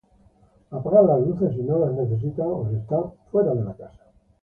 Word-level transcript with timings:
Apagan 0.71 1.05
las 1.05 1.19
luces 1.19 1.51
si 1.53 1.61
no 1.61 1.77
las 1.77 1.91
necesitan 1.93 2.47
o 2.47 2.67
si 2.71 2.75
están 2.75 3.03
afuera 3.27 3.53
de 3.53 3.63
la 3.63 3.75
casa. 3.75 4.03